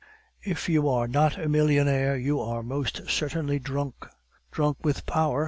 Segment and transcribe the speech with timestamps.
[0.41, 4.07] "If you are not a millionaire, you are most certainly drunk."
[4.49, 5.39] "Drunk with power.